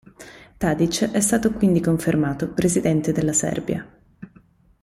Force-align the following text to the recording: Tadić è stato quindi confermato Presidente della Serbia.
Tadić 0.57 1.11
è 1.11 1.19
stato 1.19 1.51
quindi 1.51 1.79
confermato 1.79 2.49
Presidente 2.49 3.11
della 3.11 3.33
Serbia. 3.33 3.87